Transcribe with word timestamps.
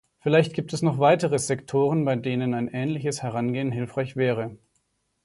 Vielleicht 0.17 0.55
gibt 0.55 0.73
es 0.73 0.81
noch 0.81 0.97
weitere 0.97 1.37
Sektoren, 1.37 2.05
bei 2.05 2.15
denen 2.15 2.55
ein 2.55 2.69
ähnliches 2.69 3.21
Herangehen 3.21 3.71
hilfreich 3.71 4.15
wäre. 4.15 4.57